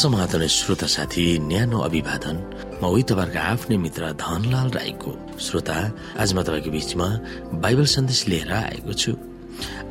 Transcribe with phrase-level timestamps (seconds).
[0.00, 2.36] समाधान श्रोता साथी न्यानो अभिवादन।
[2.80, 5.76] म उही तपाईँहरूको आफ्नै मित्र धनलाल राईको श्रोता।
[6.16, 7.08] आज म तपाईँको बिचमा
[7.60, 9.12] बाइबल सन्देश लिएर आएको छु।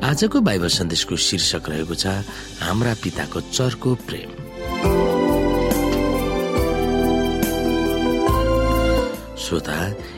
[0.02, 2.06] आजको बाइबल सन्देशको शीर्षक रहेको छ
[2.58, 4.30] हाम्रा पिताको चर्को प्रेम।
[9.50, 9.76] श्रोता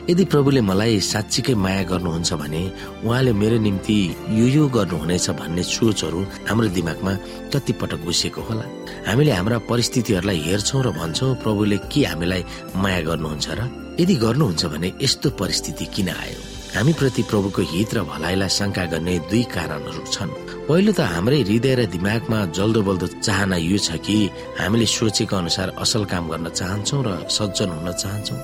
[0.09, 2.61] यदि प्रभुले मलाई साँच्चीकै माया गर्नुहुन्छ भने
[3.01, 3.97] उहाँले मेरो निम्ति
[4.37, 7.13] यो यो गर्नुहुनेछ भन्ने सोचहरू हाम्रो दिमागमा
[7.49, 8.65] कति पटक घुसेको होला।
[9.09, 12.43] हामीले हाम्रा परिस्थितिहरूलाई हेर्छौँ र भन्छौँ प्रभुले के हामीलाई
[12.77, 13.61] माया गर्नुहुन्छ र
[13.99, 16.52] यदि गर्नुहुन्छ भने यस्तो परिस्थिति किन आयो?
[16.73, 20.29] हामी प्रति प्रभुको हित र भलाइलाई शङ्का गर्ने दुई कारणहरू छन्।
[20.65, 24.17] पहिलो त हाम्रै हृदय र दिमागमा जल्दो बल्दो चाहना यो छ कि
[24.57, 28.39] हामीले सोचेको अनुसार असल काम गर्न चाहन्छौँ र सज्जन हुन चाहन्छौँ।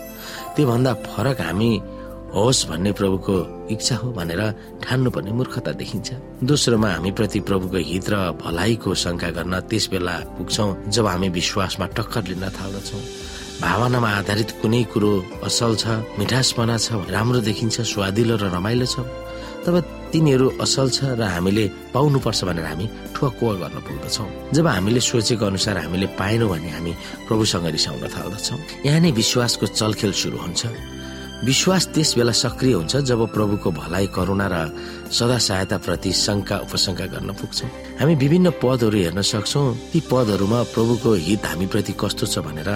[0.53, 1.71] त्योभन्दा फरक हामी
[2.37, 3.35] होस् भन्ने प्रभुको
[3.73, 4.41] इच्छा हो भनेर
[4.85, 6.09] ठान्नु पर्ने मूर्खता देखिन्छ।
[6.45, 8.15] दोस्रोमा हामी प्रति प्रभुको हित र
[8.45, 13.01] भलाइको शङ्का गर्न त्यस बेला पुग्छौँ जब हामी विश्वासमा टक्कर लिन थाल्दछौँ।
[13.59, 15.11] भावनामा आधारित कुनै कुरो
[15.43, 19.03] असल छ मिठासपना छ राम्रो देखिन्छ स्वादिलो र रमाइलो छ।
[19.67, 19.75] तब
[20.15, 25.75] तिनीहरू असल छ र हामीले पाउनुपर्छ भनेर हामी ठुवा गर्न पुग्दछौँ। जब हामीले सोचेको अनुसार
[25.83, 26.91] हामीले पाएनौँ भने हामी
[27.27, 30.63] प्रभुसँग रिसाउन थाल्दछौँ। यहाँ नै विश्वासको चलखेल सुरु हुन्छ।
[31.39, 34.55] विश्वास त्यस बेला सक्रिय हुन्छ जब प्रभुको भलाइ करुणा र
[35.07, 41.09] सदा सहायता प्रति शङ्का उपशङ्का गर्न पुग्छौँ। हामी विभिन्न पदहरू हेर्न सक्छौँ। ती पदहरूमा प्रभुको
[41.27, 42.69] हित हामी प्रति कस्तो छ भनेर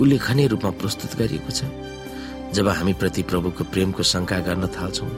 [0.00, 1.64] उल्लेखनीय रूपमा प्रस्तुत गरिएको छ।
[2.52, 5.08] जब हामी प्रति प्रभुको प्रेमको शङ्का गर्न थाल्छौँ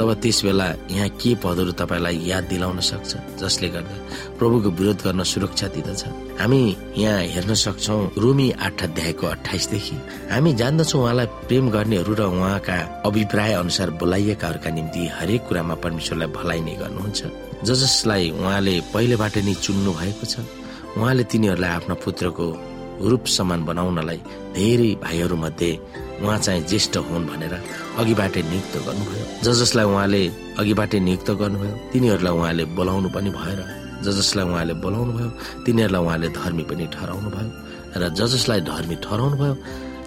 [0.00, 3.96] तब त्यस बेला यहाँ के पदहरू तपाईँलाई याद दिलाउन सक्छ जसले गर्दा
[4.40, 6.02] प्रभुको विरोध गर्न सुरक्षा दिँदछ।
[6.40, 6.60] हामी
[6.96, 9.96] यहाँ हेर्न सक्छौ रोमी आठ अध्यायको अठाइसदेखि
[10.32, 16.60] हामी जान्दछौ उहाँलाई प्रेम गर्नेहरू र उहाँका अभिप्राय अनुसार बोलाइएकाहरूका निम्ति हरेक कुरामा परमेश्वरलाई भलाइ
[16.64, 17.20] नै गर्नुहुन्छ।
[17.68, 20.40] ज जसलाई उहाँले पहिलेबाट नै चुन्नु भएको छ
[20.96, 22.46] उहाँले तिनीहरूलाई आफ्ना पुत्रको
[23.00, 24.20] रूप समान बनाउनलाई
[24.56, 25.70] धेरै भाइहरू मध्ये
[26.22, 27.54] उहाँ चाहिँ ज्येष्ठ हुन् भनेर
[27.98, 30.22] अघिबाटै नियुक्त गर्नुभयो। ज जसलाई उहाँले
[30.58, 33.60] अघिबाटै नियुक्त गर्नुभयो तिनीहरूलाई उहाँले बोलाउनु पनि भएर
[34.02, 35.30] ज जसलाई उहाँले बोलाउनु भयो
[35.66, 37.50] तिनीहरूलाई उहाँले धर्मी पनि ठहराउनु भयो
[38.00, 39.54] र ज जसलाई धर्मी ठहराउनु भयो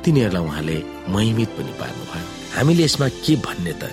[0.03, 0.75] तिनीहरूलाई उहाँले
[1.15, 2.25] महिमित पनि पार्नुभयो
[2.55, 3.83] हामीले यसमा के भन्ने त?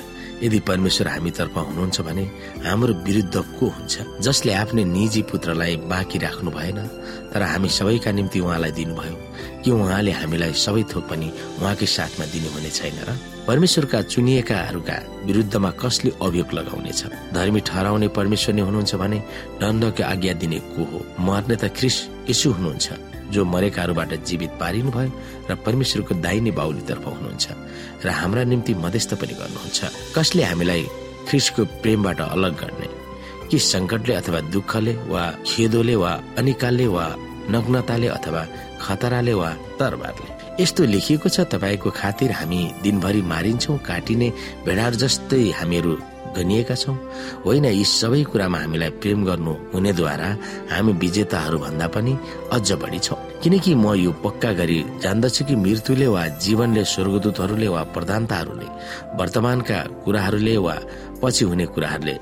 [0.43, 2.22] यदि परमेश्वर हामीतर्फ हुनुहुन्छ भने
[2.66, 3.99] हाम्रो विरुद्ध को हुन्छ?
[4.21, 6.87] जसले आफ्नै निजी पुत्रलाई बाँकी राख्नु भएन
[7.34, 9.16] तर हामी सबैका निम्ति उहाँलाई दिनुभयो।
[9.65, 13.19] कि उहाँले हामीलाई सबै थोक पनि उहाँकै साथमा दिनुहुने छैन र?
[13.47, 17.04] परमेश्वरका चुनिएकाहरूका विरुद्धमा कसले अभियोग लगाउनेछ?
[17.34, 19.19] धर्मी ठहराउने परमेश्वर नै हुनुहुन्छ भने
[19.60, 21.06] दण्डको आज्ञा दिने को हो?
[21.21, 22.93] मर्ने त ख्रिस यसो हुनुहुन्छ।
[23.33, 25.11] जो मरेकाहरूबाट जीवित पारिनु भयो
[25.50, 27.47] र परमेश्वरको दाहिने बाहुलीतर्फ हुनुहुन्छ
[28.05, 29.78] र हाम्रा निम्ति मध्यस्थ पनि गर्नुहुन्छ।
[30.16, 30.83] कसले हामीलाई
[31.28, 32.89] ख्रिसको प्रेमबाट अलग गर्ने?
[33.50, 37.05] कि सङ्कटले अथवा दुःखले वा खेदोले वा अनिकालले वा
[37.50, 38.43] नग्नताले अथवा
[38.81, 39.50] खतराले वा
[39.81, 40.28] तरबारले
[40.60, 44.28] यस्तो लेखिएको छ तपाईँको खातिर हामी दिनभरि मारिन्छौ काटिने
[44.66, 45.93] भेडार जस्तै हामीहरू
[46.37, 46.97] गनिएका छौँ।
[47.44, 50.28] होइन यी सबै कुरामा हामीलाई प्रेम गर्नु हुनेद्वारा
[50.72, 52.12] हामी विजेताहरू भन्दा पनि
[52.53, 57.83] अझ बढी छौँ। किनकि म यो पक्का गरी जान्दछु कि मृत्युले वा जीवनले स्वर्गदूतहरूले वा
[57.94, 58.69] प्रधानताहरूले
[59.19, 60.77] वर्तमानका कुराहरूले वा
[61.22, 62.16] पछि हुने कुराहरूले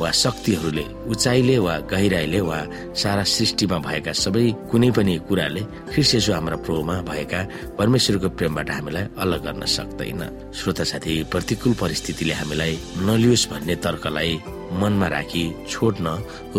[0.00, 2.58] वा शक्तिहरूले उचाइले वा गहिराईले वा
[3.02, 7.40] सारा सृष्टिमा भएका सबै कुनै पनि कुराले ख्रिस्टेसु हाम्रा प्रोमा भएका
[7.78, 10.22] परमेश्वरको प्रेमबाट हामीलाई अलग गर्न सक्दैन।
[10.58, 14.32] श्रोता साथी प्रतिकूल परिस्थितिले हामीलाई नलियोस् भन्ने तर्कलाई
[14.80, 16.06] मनमा राखी छोड्न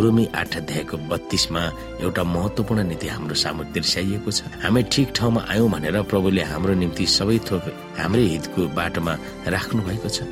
[0.03, 1.63] रुमी आठ अध्यायको बत्तीसमा
[2.03, 7.05] एउटा महत्वपूर्ण नीति हाम्रो सामु दर्शाइएको छ। हामी ठिक ठाउँमा आयौँ भनेर प्रभुले हाम्रो निम्ति
[7.17, 7.63] सबै थोक
[7.99, 9.13] हाम्रै हितको बाटोमा
[9.55, 10.27] राख्नु भएको छ।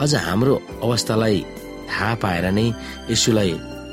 [0.00, 1.44] अझ हाम्रो अवस्थालाई
[1.90, 2.66] थाहा पाएर नै
[3.10, 3.52] यसुलाई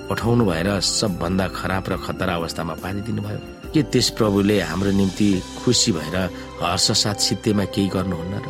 [0.10, 3.40] पठाउनु भएर सबभन्दा खराब र खतरा अवस्थामा पारिदिनु भयो
[3.74, 5.30] के त्यस प्रभुले हाम्रो निम्ति
[5.60, 6.16] खुसी भएर
[6.62, 8.48] हर्ष साथ सित्तेमा केही गर्नुहुन्न र?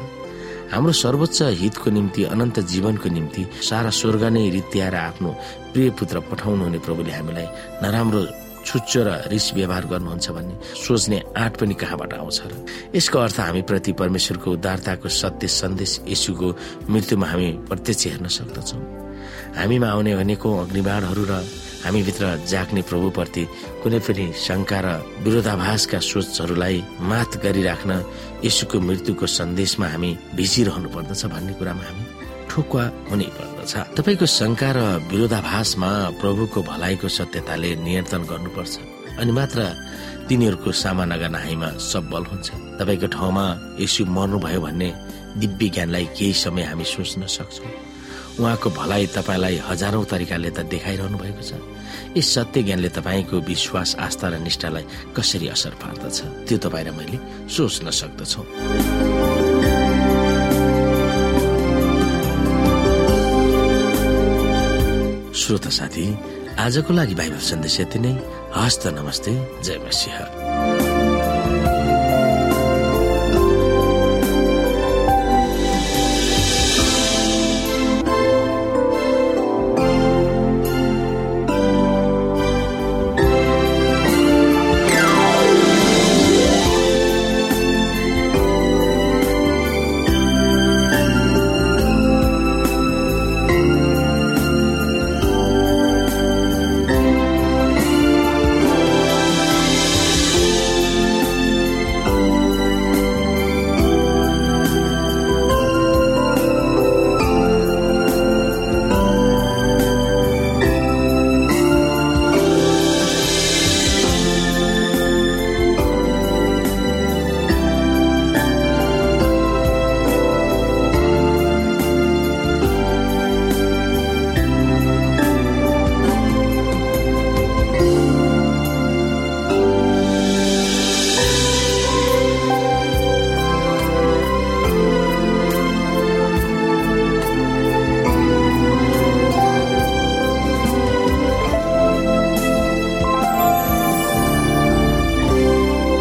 [0.71, 5.31] हाम्रो सर्वोच्च हितको निम्ति अनन्त जीवनको निम्ति सारा स्वर्ग नै रित्याएर आफ्नो
[5.73, 7.47] प्रिय पुत्र पठाउनु हुने प्रभुले हामीलाई
[7.83, 8.21] नराम्रो
[8.67, 12.51] छुच्चो र रिस व्यवहार गर्नुहुन्छ भन्ने सोच्ने आँट पनि कहाँबाट आउँछ र?
[12.95, 16.47] यसको अर्थ हामी प्रति परमेश्वरको उदारताको सत्य सन्देश यसुको
[16.91, 19.06] मृत्युमा हामी प्रत्यक्ष हेर्न सक्दछौँ।
[19.57, 21.33] हामीमा आउने भनेको अग्निबाणहरू र
[21.85, 23.43] हामीभित्र जाग्ने प्रभुप्रति
[23.81, 24.87] कुनै पनि शङ्का र
[25.25, 26.77] विरोधाभासका सोचहरूलाई
[27.09, 27.91] मात गरिराख्न
[28.47, 32.03] यसुको मृत्युको सन्देशमा हामी भिजिरहनु पर्दछ भन्ने कुरामा हामी
[32.49, 34.79] ठोकुवा हुनै पर्दछ तपाईँको शङ्का र
[35.11, 35.89] विरोधाभासमा
[36.21, 38.73] प्रभुको भलाइको सत्यताले नियन्त्रण गर्नुपर्छ
[39.21, 39.59] अनि मात्र
[40.29, 42.47] तिनीहरूको सामना गर्न हामीमा सबल हुन्छ।
[42.79, 43.45] तपाईँको ठाउँमा
[43.79, 44.89] यसु मर्नुभयो भन्ने
[45.41, 47.71] दिव्य ज्ञानलाई केही समय हामी सोच्न सक्छौँ।
[48.39, 51.51] उहाँको भलाइ तपाईँलाई हजारौं तरिकाले त देखाइरहनु भएको छ।
[52.17, 54.85] यस सत्य ज्ञानले तपाईँको विश्वास आस्था र निष्ठालाई
[55.17, 56.17] कसरी असर पार्दछ?
[56.47, 57.17] त्यो तपाईँ र मैले
[57.49, 58.41] सोच्न सक्दछौ।
[65.33, 66.05] श्रोता साथी
[66.59, 68.13] आजको लागि बाइबल सन्देश यति नै।
[68.57, 69.31] हस्त नमस्ते।
[69.63, 70.86] जय मसिंह।